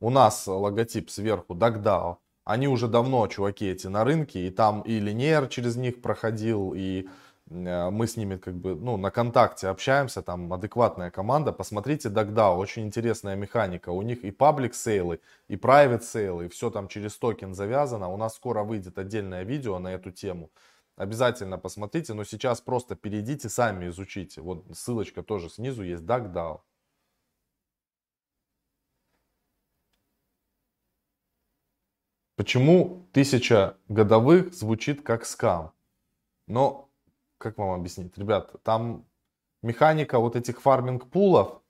[0.02, 2.16] у нас логотип сверху DuckDAO.
[2.46, 7.08] Они уже давно, чуваки эти, на рынке, и там и Linear через них проходил, и
[7.50, 11.52] мы с ними как бы, ну, на контакте общаемся, там адекватная команда.
[11.52, 13.90] Посмотрите DuckDAO, очень интересная механика.
[13.90, 17.56] У них и public sale ы, и private sale ы, и все там через токен
[17.56, 18.08] завязано.
[18.10, 20.52] У нас скоро выйдет отдельное видео на эту тему.
[20.96, 24.42] Обязательно посмотрите, но сейчас просто перейдите, сами изучите.
[24.42, 26.62] Вот ссылочка тоже снизу есть, DuckDAO.
[32.36, 35.74] Почему тысяча годовых звучит как скам?
[36.48, 36.89] Но
[37.40, 39.06] как вам объяснить, ребят, там
[39.64, 41.62] механика вот этих фарминг-пулов,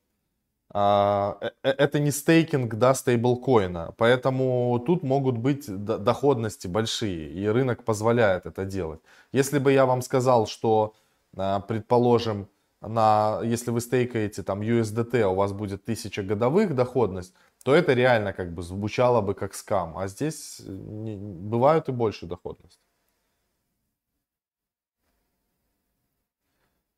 [0.72, 7.47] а, э, э, это не стейкинг, да, стейблкоина, поэтому тут могут быть доходности большие, и
[7.47, 8.99] рынок позволяет это делать.
[9.32, 10.93] Если бы я вам сказал, что,
[11.36, 12.47] а, предположим,
[12.82, 18.34] на, если вы стейкаете там USDT, у вас будет 1000 годовых доходность, то это реально
[18.34, 22.80] как бы звучало бы как скам, а здесь э, не, бывают и больше доходности.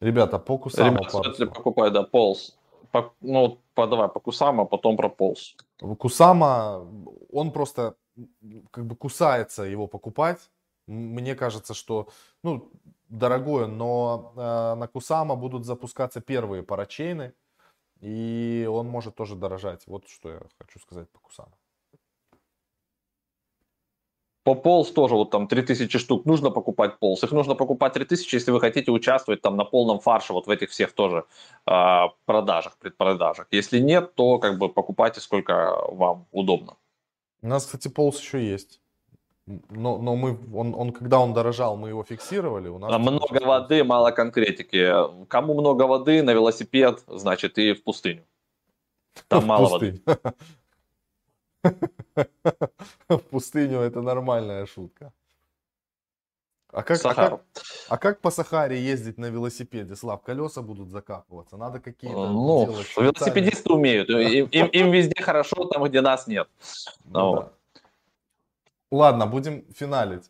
[0.01, 0.97] Ребята, по Кусама.
[0.97, 2.57] Ребята, если покупать, да, полз.
[2.91, 5.55] По, ну, по, давай по Кусама, потом про полз.
[5.99, 6.87] Кусама,
[7.31, 7.95] он просто
[8.71, 10.49] как бы кусается его покупать.
[10.87, 12.07] Мне кажется, что,
[12.43, 12.71] ну,
[13.09, 17.33] дорогое, но э, на Кусама будут запускаться первые парачейны,
[18.01, 19.85] и он может тоже дорожать.
[19.85, 21.53] Вот что я хочу сказать по Кусама.
[24.43, 27.23] По полз тоже вот там 3000 штук нужно покупать полз.
[27.23, 30.71] Их нужно покупать 3000, если вы хотите участвовать там на полном фарше вот в этих
[30.71, 31.25] всех тоже
[31.67, 33.47] э, продажах, предпродажах.
[33.51, 36.77] Если нет, то как бы покупайте сколько вам удобно.
[37.43, 38.81] У нас, кстати, полз еще есть.
[39.69, 42.69] Но, но мы, он, он, когда он дорожал, мы его фиксировали.
[42.69, 44.91] У нас много воды, мало конкретики.
[45.27, 48.23] Кому много воды на велосипед, значит и в пустыню.
[49.27, 50.01] Там мало воды.
[53.09, 55.13] В пустыню это нормальная шутка.
[56.73, 57.41] А как, а, как,
[57.89, 59.95] а как по Сахаре ездить на велосипеде?
[59.97, 65.65] Слав, колеса будут закапываться, надо какие-то Ну, делать велосипедисты умеют, им, им, им везде хорошо,
[65.65, 66.47] там, где нас нет.
[67.03, 67.49] Ну, да.
[68.89, 70.29] Ладно, будем финалить.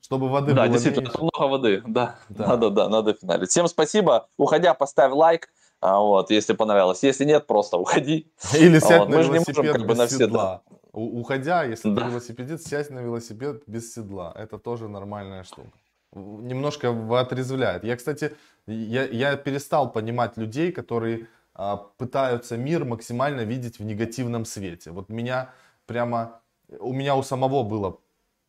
[0.00, 1.18] Чтобы воды да, было действительно, меньше.
[1.18, 3.50] много воды, да, да, надо, да, надо финалить.
[3.50, 5.50] Всем спасибо, уходя, поставь лайк,
[5.82, 7.02] а, вот, если понравилось.
[7.02, 8.30] Если нет, просто уходи.
[8.54, 10.62] Или сядь вот, на мы велосипед же не можем, как бы, на все, седла.
[10.70, 10.78] Да.
[10.92, 12.02] Уходя, если да.
[12.02, 14.32] ты велосипедист, сядь на велосипед без седла.
[14.36, 15.72] Это тоже нормальная штука.
[16.14, 17.82] Немножко отрезвляет.
[17.82, 24.44] Я, кстати, я, я перестал понимать людей, которые а, пытаются мир максимально видеть в негативном
[24.44, 24.92] свете.
[24.92, 25.50] Вот меня
[25.86, 26.40] прямо,
[26.78, 27.98] у меня у самого было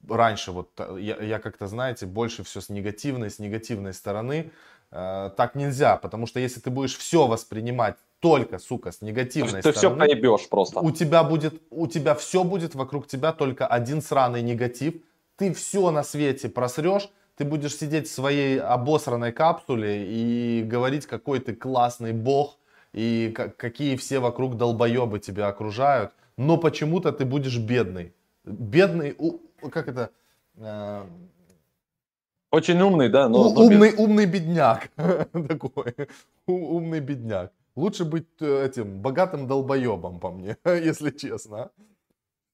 [0.07, 4.51] раньше, вот я, я как-то, знаете, больше все с негативной, с негативной стороны.
[4.95, 9.71] Э, так нельзя, потому что если ты будешь все воспринимать только, сука, с негативной ты
[9.71, 9.73] стороны.
[9.73, 10.79] Ты все проебешь просто.
[10.81, 14.93] У тебя будет, у тебя все будет вокруг тебя только один сраный негатив.
[15.35, 21.39] Ты все на свете просрешь, ты будешь сидеть в своей обосранной капсуле и говорить, какой
[21.39, 22.59] ты классный бог,
[22.93, 28.13] и какие все вокруг долбоебы тебя окружают, но почему-то ты будешь бедный.
[28.45, 29.17] Бедный,
[29.71, 30.11] как это,
[30.57, 31.03] э,
[32.53, 33.27] очень умный, да?
[33.27, 33.99] Но, но умный, без...
[33.99, 34.91] умный бедняк
[35.47, 35.95] такой,
[36.45, 37.51] умный бедняк.
[37.75, 41.71] Лучше быть э, этим богатым долбоебом, по мне, если честно.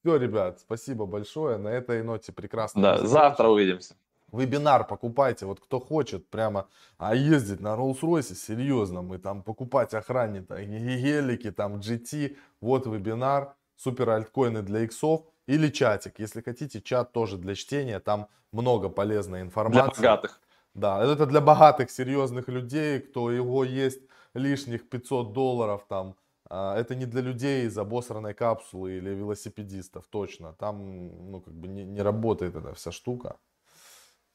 [0.01, 1.57] Все, ребят, спасибо большое.
[1.57, 2.81] На этой ноте прекрасно.
[2.81, 3.95] Да, завтра увидимся.
[4.31, 10.55] Вебинар покупайте, вот кто хочет прямо, а ездить на Rolls-Royce, серьезно, мы там покупать охранника,
[10.63, 16.19] гелики, там GT, вот вебинар, супер альткоины для иксов или чатик.
[16.19, 20.01] Если хотите, чат тоже для чтения, там много полезной информации.
[20.01, 20.41] Для богатых.
[20.75, 24.01] Да, это для богатых, серьезных людей, кто его есть
[24.35, 26.15] лишних 500 долларов там.
[26.51, 30.53] А, это не для людей из обосранной капсулы или велосипедистов, точно.
[30.53, 33.37] Там, ну, как бы не, не работает эта вся штука.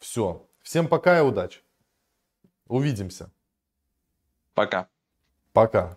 [0.01, 0.45] Все.
[0.63, 1.61] Всем пока и удачи.
[2.67, 3.31] Увидимся.
[4.55, 4.89] Пока.
[5.53, 5.97] Пока.